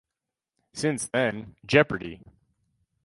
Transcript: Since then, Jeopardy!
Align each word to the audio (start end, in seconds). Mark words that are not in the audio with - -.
Since 0.73 1.09
then, 1.13 1.55
Jeopardy! 1.63 2.23